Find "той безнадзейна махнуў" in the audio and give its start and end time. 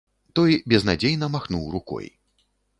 0.39-1.71